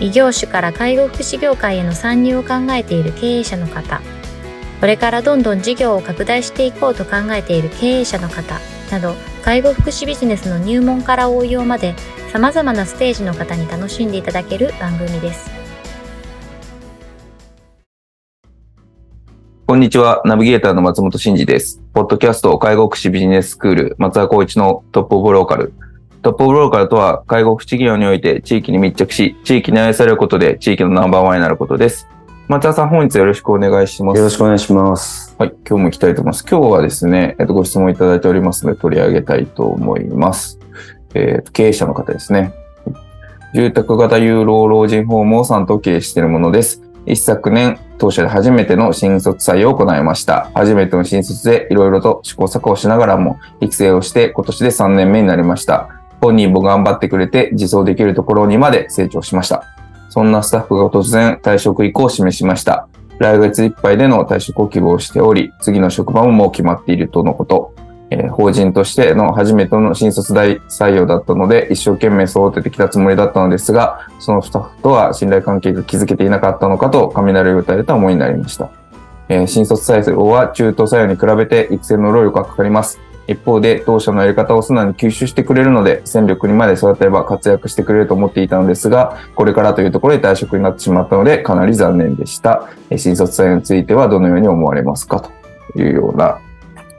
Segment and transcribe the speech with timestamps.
[0.00, 4.00] 異業種から介護福祉業界への参入を考えている経営者の方、
[4.80, 11.94] これからどんどん事業を拡大していこうと考えている経営者の方など、介護福祉ビジネスの入門から応用まで
[12.32, 15.50] 様々なステージの方に楽しんでいただける番組です。
[19.66, 20.20] こんにちは。
[20.24, 21.80] ナビゲーターの松本慎二です。
[21.94, 25.72] ポッドキャスト介護福祉ビジネススクール松田光一のトップオブローカル。
[26.24, 32.08] トップオブローカルとは、介護福祉業において地域に密着し、地域に愛されることで地域のナンバーワンになることです。
[32.48, 34.16] 松田さん、本日よろしくお願いします。
[34.16, 35.36] よろしくお願いします。
[35.38, 36.46] はい、今日も行きたいと思います。
[36.50, 40.58] 今日はですね、えっと、ご質問いただいておりますので取り上げたいと思います。
[41.12, 42.54] えー、経営者の方ですね。
[43.54, 46.80] 住宅型有老老人ホームを3棟経営しているものです。
[47.04, 50.50] 一昨年、当社で初めての新卒採用を行いました。
[50.54, 55.93] 初めての新卒でいろいろと試行錯誤しながらも育成をして今年で3年目になりました。
[56.24, 59.64] 本人も頑張ってくれて自走できるところにまで成長しました。
[60.08, 62.88] そんなスタッフが突然退職意向を示しました。
[63.18, 67.74] 来月いっぱいでの退職を希望しており、次の職場ももう決まっているとのこと。
[68.10, 78.70] えー、法人としての初めての新卒大採用だったので、一生懸命育ててきたつもりだったのですが、そのスタッフとは信頼関係が築けていなかったのかと、雷を打たれた思いになりました。
[79.28, 83.00] えー、新卒採用は中途採用に比べて育成の労力がかかります。
[83.26, 92.68] 一方で、当社のやり方を素直に吸収してくれるので、戦力にまで育てれば活躍してくれると思っていたのですが、これからというところで退職になってしまったので、かなり残念でした。
[92.96, 95.20] 新卒採用についてはどのように思われますか？
[95.72, 96.38] というような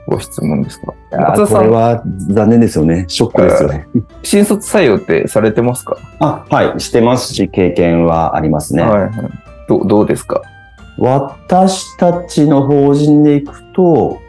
[0.08, 0.94] ご質問ですか。
[1.12, 3.04] 松これは残念ですよね。
[3.08, 3.86] ショックですよね。
[4.22, 5.96] 新卒採用ってされてますか？
[6.18, 8.82] あ、はい、してますし、経験はありますね。
[8.82, 9.12] はい、はい、
[9.68, 10.42] どどうですか？
[10.98, 14.20] 私たちの法人でいくと、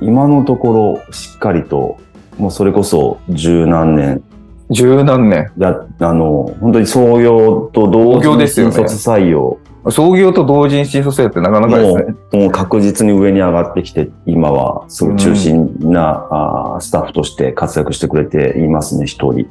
[0.00, 1.98] 今のところしっかりと、
[2.38, 4.22] もうそれこそ十何年。
[4.70, 9.58] 十何年や、あの、本当に創業と同時に新卒採用。
[9.90, 12.14] 創業と同時に新卒採用ってなかなかですね。
[12.32, 19.48] もう確実に上に上がってきて、今はすごい中心な、うん、あスタッフとして活躍してくれていますね、一人。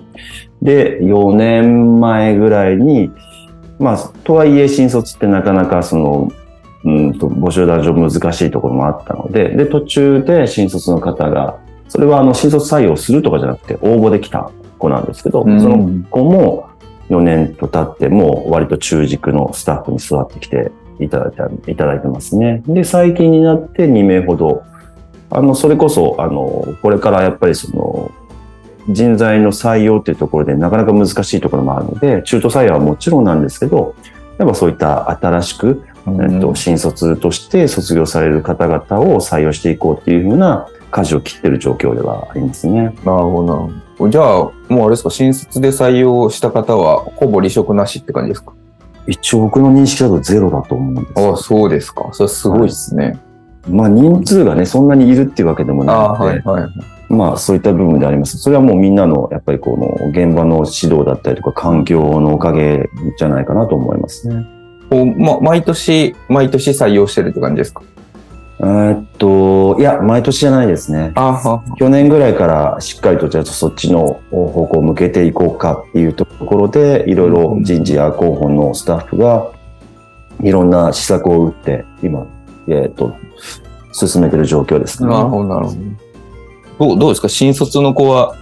[0.62, 3.12] で、4年前ぐらいに、
[3.80, 6.32] まあ、とはいえ新卒ってなかなかその、
[6.86, 8.16] うんと募集団上難し
[8.46, 15.78] いところもあったので、で、途中で新卒の方が、それはあの新卒採用するとかじゃなくて応募できた子なんですけど、うん、その
[16.10, 16.70] 子も
[17.10, 22.64] 4年と経っても割と中軸のスタッフに座ってきていただいていただいてますね。
[22.68, 24.64] で、最近になって2名ほど、
[25.30, 28.12] あの、それこそ、あの、これからやっぱりその、
[28.90, 33.96] 人材の採用っていうところでなかなか難しいところもあるので、中途採用はもちろんなんですけど、
[34.38, 42.84] やっぱそういった新しくえっと、新卒として卒業される方々を採用していこうっていうふうな舵を切ってる状況ではありますね。
[42.84, 43.70] なるほ
[44.00, 44.10] ど。
[44.10, 48.54] じゃあ、もうあれですか、新卒で採用した方は、ほぼ離職なしって感じですか？
[49.08, 52.10] 一応僕の認識だとゼロだと思うんですああ、そうですか。
[52.12, 53.06] それすごいですね。
[53.06, 53.18] はい、
[53.72, 56.72] まあ、人数がね、そんなにいるっていうわけでもないので、はいはい、
[57.10, 58.38] まあ、そういった部分であります。
[58.38, 64.46] それはもうみんなの、やっぱりこの、現場の指導だったりとか、環境のおかげじゃないかなと思いますね。
[64.90, 67.84] こう、ま、毎年、毎年採用してるって感じですか？
[68.60, 71.14] えっと、いや、毎年じゃないですね。
[71.78, 79.52] 去年ぐらいからしっかりとじゃあそっちの方向を向けていこうかっていうところで、いろいろ人事や広報のスタッフが
[80.42, 82.26] いろんな施策を打って、今、
[82.68, 83.16] えっと、
[83.92, 85.10] 進めてる状況ですね。
[85.10, 85.74] なるほど、なるほ
[86.80, 86.88] ど。
[86.88, 87.30] どうどうですか？
[87.30, 88.36] 新卒の子は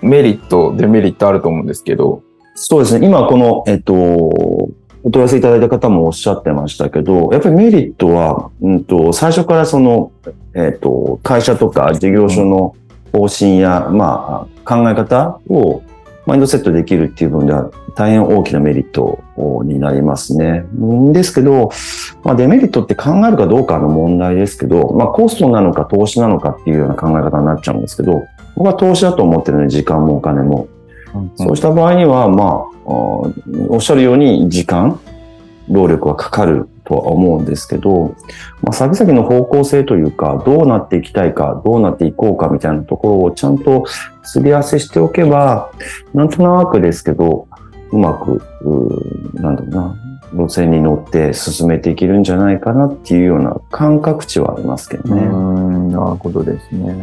[0.00, 2.22] メリット、デメリットあると思うんですけど。
[2.54, 3.04] そうですね。
[3.04, 4.68] 今この、えっと、
[5.04, 10.12] お問い合わせいただいた方もおっしゃってましたけど、やっぱりメリットは、うんと、最初からその、
[10.54, 12.74] えっ、ー、と、会社とか事業所の
[13.12, 15.82] 方針や、まあ、考え方を
[16.24, 19.22] マインドセットできるっていう部分では大変大きなメリット
[19.64, 20.64] になりますね。
[21.12, 21.70] ですけど、
[22.22, 28.24] まあ、デメリットって考えるかどうかの問題ですけど、まあ、コストなのか投資なのかっていうような考え方になっちゃうんですけど、
[28.56, 30.68] 僕は投資だと思ってるので、時間もお金も。
[31.36, 33.32] そうした場合には、まあ、お
[33.78, 34.98] っしゃるように時間、
[35.68, 38.14] 労力はかかるとは思うんですけど、
[38.62, 43.84] まあ、先々の方向性というか、どうなっていきたいか、どうなっていこうかみたいなところをちゃんと
[44.22, 45.70] すり合わせしておけば、
[46.12, 47.48] なんとなくですけど、
[47.90, 49.96] うまく、うなんだろうな、
[50.34, 55.22] 路線に乗って進めていけるんじゃないかなっていうような感覚値はありますけどうね。
[55.24, 56.94] ん、なるほどですね。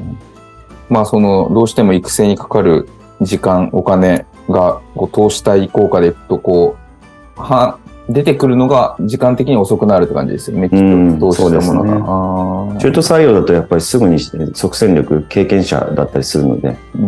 [0.90, 2.90] まあ、その、どうしても育成にかかる
[3.22, 6.76] 時間、お金が、こう、投資対効果でいくと、こ
[7.38, 7.78] う、は、
[8.10, 11.32] 出てくるのが時間的に遅くなるって感じですよね、きっうんと。
[11.32, 11.94] 投資ものが。
[11.94, 17.02] あー中途採用だとやっぱりすぐに即戦力経験者だったりするので、うん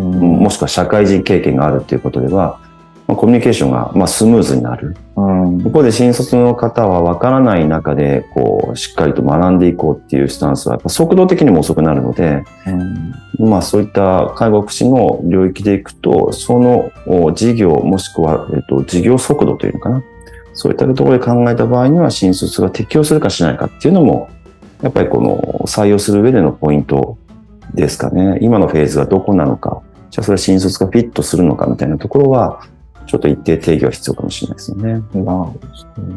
[0.44, 2.60] もしくは社会人経験があるっていうことでは、
[3.08, 4.96] まあ、コミュニケーションがまあスムーズになる。
[5.16, 12.44] うん一方で新卒の方は分からない中で、こう、しっかりと学んでいこうっていうスタンスは、やっぱ速度的にも遅くなるので、
[13.40, 20.04] まあそういった介護福祉の領域でいくと、そのお事業もしくは、えっと、事業速度というのかな。
[20.54, 24.30] そういったところで考えた場合には、新卒が適用するかしないかっていうのも、
[24.82, 27.18] やっぱりこの採用する上でのポイント
[27.74, 28.38] ですかね。
[28.42, 29.82] 今のフェーズがどこなのか。
[30.12, 32.62] じゃあそれは新卒がフィットするのかみたいなところは、
[33.06, 34.94] ちょっと一定定義は必要かもしれないですよね。
[34.94, 35.60] なるほ
[35.98, 36.16] どね。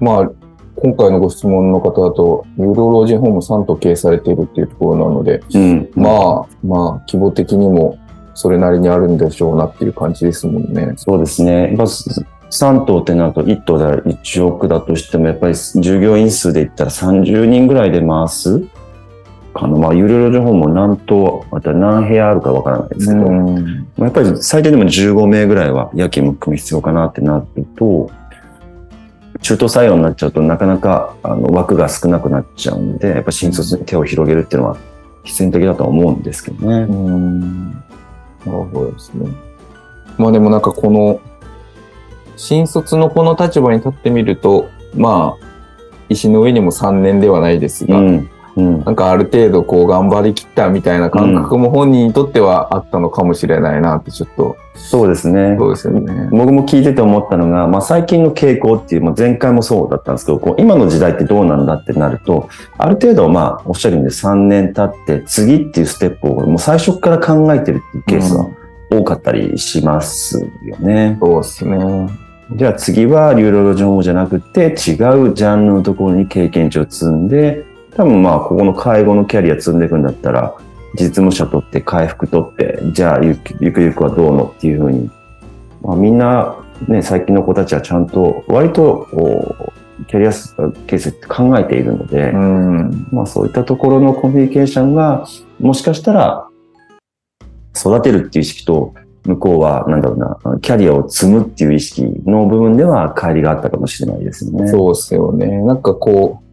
[0.00, 0.30] まあ、
[0.76, 5.88] 今回のご質問の方だと、有料老人ホーム3と経営されているっていうところなので、うん。
[5.94, 7.98] まあ、まあ、規模的にも
[8.34, 10.92] それなりにあるんでしょうなっていう感じですもんね。
[10.96, 11.74] そうですね。
[11.76, 18.62] まず、3棟ってなると1棟だ1億だとしても、やっぱり従業員数で言ったら30人ぐらいで回す
[19.56, 19.76] かな。
[19.76, 28.10] まあ、有料老人ホームも何棟、また何部屋あるかわからないですけど、うんまあやっぱり最低でも15名ぐらいは夜勤も含め必要かなってなると、
[29.40, 34.76] 中途採用になっちゃうとなかなかあの枠が少なくなっちゃうので、やっぱ新卒に手を広げるっていうのは
[35.24, 36.86] 必然的だとは思うんですけどね。
[36.88, 37.70] うん。
[37.70, 37.78] な
[38.46, 39.28] るほどですね。
[40.18, 41.20] まあでもなんかこの、
[42.36, 45.46] 新卒のこの立場に立ってみると、まあ、
[46.08, 48.30] 石の上にも3年ではないですが、うん。
[48.56, 48.84] うん。
[48.84, 55.56] なんかある程度こう頑張りきったみたいな感覚も本人にとってはあったのかもしれないなってちょっと、そうですね。
[55.58, 56.28] そうですよね。
[56.30, 62.48] 僕も聞いてて思ったのが、まあ、最近の傾向っていう、まあ、前回もそうだったんですけど、こう今の時代ってどうなんだってなると、
[62.78, 68.46] ある程度、まあ、おっしゃるように3年経って、次っていうステップをもう最初から考えてるっていうケースが
[68.90, 71.16] 多かったりしますよね。
[71.20, 72.08] そうですね。
[72.54, 77.64] じゃあ次は、流浪情報じゃなくて、違うジャンルのところに経験値を積んで、
[77.96, 80.54] 多分まあ、ここの介護のキャリア積んでいくんだったら、
[80.94, 85.10] 実務者取って回復取って、じゃあゆくゆくゆくはどうのっていうふうに、
[85.82, 86.56] まあ、みんな、
[86.88, 89.72] ね、最近の子たちはちゃんと、割と、こう
[90.04, 90.30] キャリア
[90.86, 93.08] ケースって考えているので、うん。
[93.10, 95.26] まあそういったところのコミュニケーションが、
[95.58, 96.48] もしかしたら、
[97.74, 98.92] 育てるっていう意識と、
[99.24, 104.68] 向こうは、なんだろうな、キャリアを積むっていう意識の部分では乖離があったかもしれないですよね。
[104.68, 105.46] そうですよね。
[105.62, 106.45] なんかこう、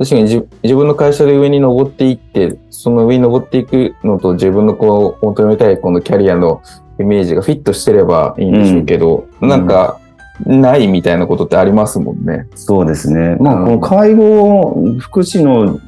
[0.00, 6.62] 確かに自自分の会社で上に登っていって、その上に登っていくのと自分のこう求めたいこのキャリアの
[6.98, 10.00] イメージがフィットしてればいいんでしょうけど、うんなんか、
[10.46, 12.46] ないみたいなことってありますもんね。
[12.54, 13.36] そうですね。
[13.40, 15.78] まあ、うんこの介護福祉の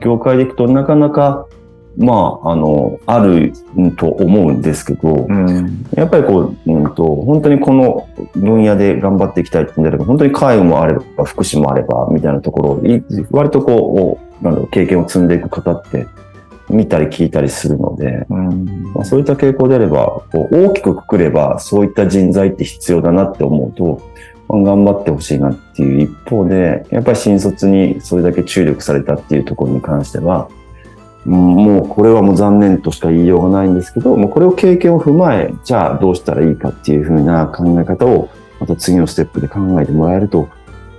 [0.00, 1.46] 業界でいくと、なかなか、
[1.98, 3.52] まあ、あの、ある
[3.96, 5.84] と思うんですけど、ん。
[5.94, 12.82] やっぱりこう、うんと、本当にこの分野で頑張っていきたいってんであれば、本当に介護もあれば、福祉もあれば、みたいなところ
[13.30, 16.06] 割とこう、なんだろう、経験を積んでいく方って、
[16.68, 18.92] 見たり聞いたりするので、うん。
[18.94, 24.02] まあ、そういった傾向であれば、こう大きくくくれば、そういった人材って必要だなって思うと、
[24.48, 30.65] まあ頑張ってほしいなっていう一方で、やっぱり新卒にそれだけ注力されたっていうところに関しては、うん
[31.26, 38.30] もうこれはもう残念としか言いようがないんですけど、もうこれを経験を踏まえ、じゃあどうしたらいいかっていうふうな考え方を、
[38.60, 40.48] また次のステップで考えてもらえると、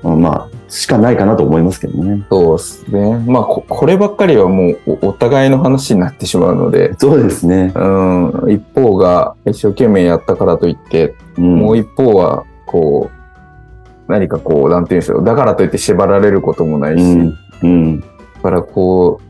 [0.03, 2.25] まあまあ、しかないかなと思いますけどね。
[2.29, 3.17] そうですね。
[3.25, 7.71] まあこ、こればっかりはもうおお互いの話になってしまうので、そうですね。
[7.75, 15.23] うん、一方が一生懸命やったからといって、うん、もう一方は、こう、何かこう、なんて言うんでしょう。
[15.23, 17.37] だからといって縛られることもないし、うん。
[17.63, 17.99] うん。
[18.01, 18.07] だ
[18.43, 19.26] からこう、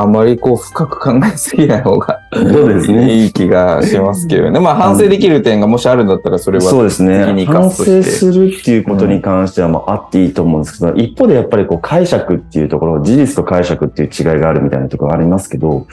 [0.00, 3.22] あまりこう深く考えすぎない方がそうですね。
[3.22, 4.58] いい気がしますけどね。
[4.58, 6.64] まあ反省できる点がもしあるんだったらそれは。
[6.64, 15.86] そうですね反省するっていうことに関してはまああっていいと思うんですけど、一方でやっぱりこう解釈っていうところ、事実と解釈っていう違いがあるみたいなところがありますけど、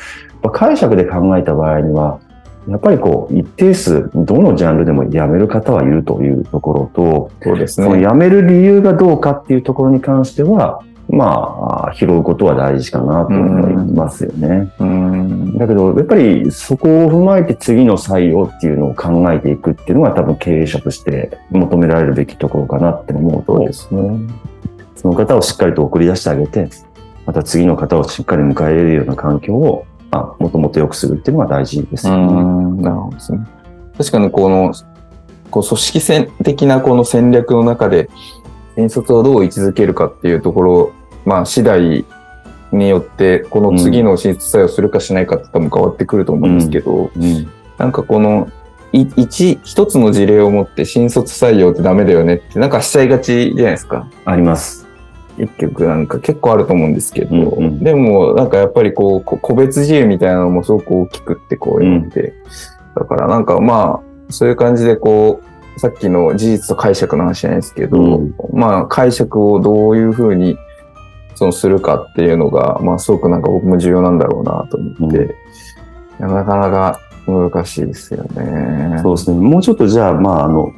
[0.54, 2.20] 解釈で考えた場合には、
[2.70, 8.00] やっぱりこう一定数、どのジャンルでも辞める方はいるというところと、そうですね。
[8.00, 14.72] 辞める理由がどうかっていうところに関しては、まあ、拾うことは大事かなと思いますよね。
[14.80, 15.58] うん。
[15.58, 24.20] だけど、やっぱりそこを踏まえて次の採用っていうのを考えていくっていうのが多分経営者として求められるべきところかなって思うとで、すね。
[24.96, 26.68] その方をしっかりと送り出してあげて、
[27.26, 32.24] また次の方をしっかり迎え入れるような環境を、あもともと良くするっていうのが大事ですうよね。
[32.34, 32.82] ん。
[32.82, 33.40] なるほどですね。
[33.98, 34.74] 確かにこの、
[35.52, 38.10] こう組織戦的なこの戦略の中で、
[38.78, 40.94] 新卒をどう位置づけるかっていうところ、
[41.26, 42.06] まあ、次第
[42.72, 47.50] によって、この次の新卒採用するかしないかって多分変わってくると思うんですけど、うん。
[47.80, 48.48] なんかこの、
[48.94, 54.08] い一、一つの事例を持って新卒採用ってダメだよねって、なんかしちゃいがちじゃないですか。
[54.26, 54.88] あります。
[55.38, 62.36] 結局なんか結構あると思うんですけど、うんうんでもなんかやっぱりこう、こ個別自由みたいなのもすごく大きくってこういうので、
[62.96, 70.58] だからなんかまあ、そういう感じでこう、さっきの事実と解釈の話じゃないですけど、うんまあ解釈をどういうふうに
[71.36, 75.32] そのするかっていうのが、まあすごくなんか僕も重要なんだろうなと思って、うん
[76.20, 79.00] なかなか難しいですよね。
[79.04, 79.38] そうですね。
[79.38, 80.72] もうちょっとじゃあ、まあ、あの、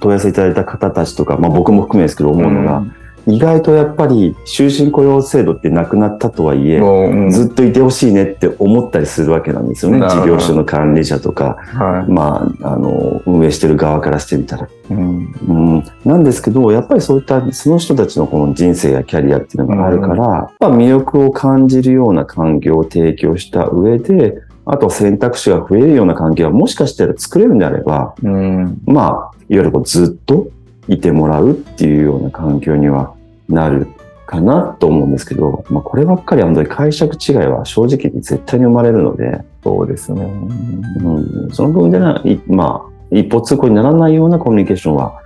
[0.00, 2.82] 問い合わせいただいた方たちとか、まあ僕も含めですけど思うのが、
[3.26, 10.00] 意外とやっぱり終身雇用制度ってなくなったとはいえ、もう、うんずっといてほしいねって思ったりするわけなんですよね。
[10.00, 14.66] 事業所の管理者とか、はまあ、あの、運営してる側からしてみたら。
[14.66, 14.68] い。
[14.90, 28.80] うんうん、なんですけど、やっぱりそういった、その人たちのこの人生やキャリアっていうのがあるから、やっぱ魅力を感じるような環境を提供した上で、あと選択肢が増えるような環境はもしかしたら作れるんであれば、うん。
[28.86, 30.48] まあ、いわゆるこうずっと
[30.88, 33.14] いてもらうっていうような環境には
[33.48, 33.86] なる
[34.26, 40.22] かなと思うんですけど、まあこればっかりは本当に解釈違いは正直絶対に生まれるので、そうですね。
[40.22, 45.20] うん、その部分でな、いまあ、一歩通行にならないようなコミュニケーションは、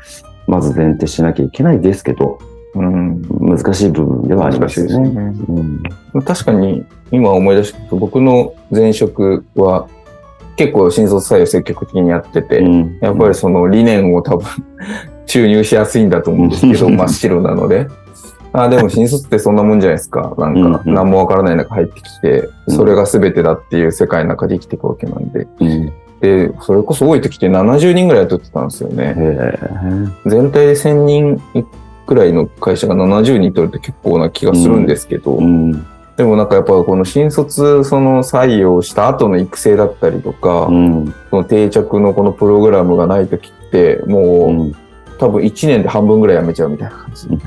[0.47, 2.39] まず前提しなきゃいけないですけど、
[2.75, 3.23] うん。
[3.41, 5.09] 難しい部分ではありますよね。
[5.09, 5.83] ねうん
[6.25, 9.89] 確かに、今思い出したけど、僕の前職は
[10.57, 14.47] 結構新卒採用積極的にやってて、うんやっぱりその理念を多分
[15.27, 17.89] 注入しやすいんだと思うんですけど、う ん真っ白なので。
[18.53, 20.35] あでも新卒ってそんなもんじゃないですか。
[20.39, 25.47] なんかうん何もわからない中入ってきて、それが全てだっていう世界の中で生きていくわけなんで。
[25.61, 25.93] うん。
[26.21, 29.15] で、それこそ多い時って70人ぐらい雇ってたんですよね。
[29.17, 29.59] へ
[30.25, 31.43] 全体で1000人
[32.07, 35.87] くらいの会社が70人取るって結構な気がするんですけど、えうん。
[36.17, 41.15] でもなんかやっぱこの新卒その採用した後の育成だったりとか、うん。
[41.29, 44.75] その定着のこのプログラムがない時って、もう、うん
[45.19, 47.29] 多分1年で半分ぐらい辞めちゃうみたいな感じ。
[47.29, 47.39] に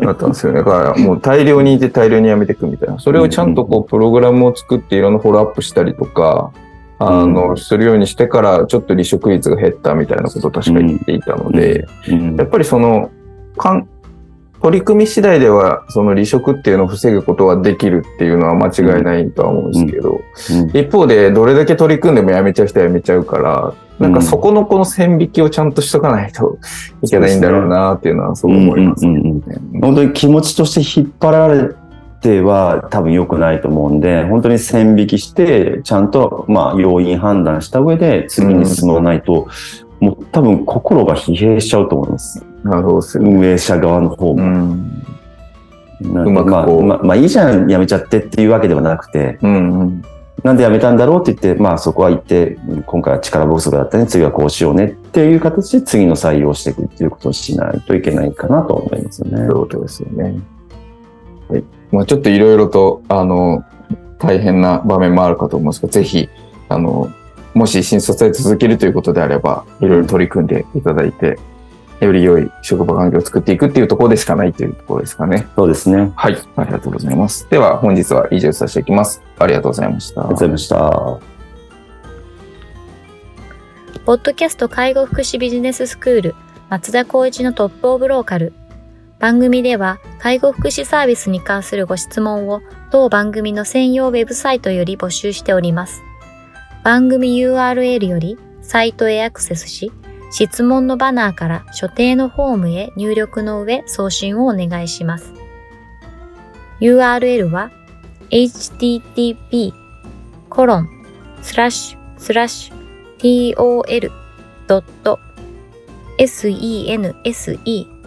[0.00, 0.58] なったんですよね。
[0.58, 2.98] だからもう大量にいて大量に辞めていくみたいな。
[2.98, 6.52] それをちゃんとこうプログラムを作っていろんなフォローアップしたりとか、
[6.98, 7.56] あの、うん。
[7.56, 12.36] するようにしてからちょっと離職率が減ったみたいなことを確か言っていたので、うん。
[12.36, 13.10] やっぱりその、
[13.56, 13.88] かん
[14.62, 20.20] 取り組み次第では、その離職っていうのを防ぐことはできるっていうのは間違いないとは思うんですけど、うん
[20.76, 26.58] 一方でどれだけ取り組んでもやめちゃう人はやめちゃうから、なんかそこのこの線引きをちゃんとしとかないと
[27.02, 29.12] いけないんだろうなっていうのはそう思いますね。
[29.12, 29.26] うんうん
[29.74, 31.74] うん本当に気持ちとして引っ張られ
[32.20, 39.48] ては多分良くないと思うんで、本当に線引きして、ちゃんと、まあ、要因判断した上で次に進まないと、
[40.00, 42.44] もう多分心が疲弊しちゃうと思います。
[42.64, 43.06] なるほど。
[43.16, 44.42] 運営者側の方うも。
[44.42, 45.04] ん。
[46.00, 50.02] なんでうまくこうまあまあ、まあいいじゃん、やめちゃってっていうわけではなくて、うんうん。
[50.42, 59.36] なんでやめたんだろうって言って、まあそこは言って、今回は力不足だったね、次はこうしようねっていう形で次の採用をしていくっていうことをしないといけないかなと思いますよね。
[59.36, 60.38] そういうことですよね。
[61.48, 61.64] はい。
[61.92, 63.64] まあちょっといろいろと、あの、
[64.18, 66.28] 大変な場面もあるかと思うんですが、ぜひ、
[66.68, 67.10] あの、
[67.52, 71.38] もし新卒で続けるということであれば、いろいろ取り組んでいただいて、
[72.00, 75.46] より良い職場環境を作っていくっていうところでしかないというところですかね。
[75.54, 76.12] そうですね。
[76.16, 76.36] はい。
[76.56, 77.48] ありがとうございます。
[77.50, 79.22] では、本日は以上させていきます。
[79.38, 80.22] ありがとうございました。
[80.22, 81.40] ありがとうございました。
[84.06, 86.34] ポッドキャスト介護福祉ビジネススクール
[86.70, 88.54] 松田光一のトップオブローカル。
[89.18, 96.02] 番組では介護福祉サービスに関するご質問を当番組の専用ウェブサイトより募集しております。
[96.82, 99.92] 番組 URL よりサイトへアクセスし、
[100.30, 105.32] 質問のバナーから所定のフォームへ入力の上送信をお願いします。
[106.80, 107.70] URL は
[108.30, 109.72] http
[110.48, 110.88] コロン
[111.42, 112.80] スラッシュスラッシュ
[113.18, 114.90] tol.sense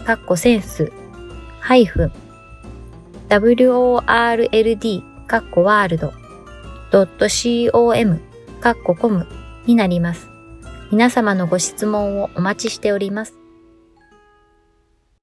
[0.04, 0.92] カッコセンス
[1.60, 2.12] ハイフン
[3.30, 6.14] world カッコワールド
[7.72, 8.20] .com
[8.62, 9.28] カッココム
[9.66, 10.33] になります。
[10.94, 13.43] 皆様のご質問をお待ちしております。